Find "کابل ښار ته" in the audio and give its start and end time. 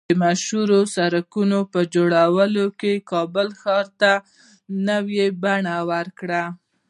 3.11-4.11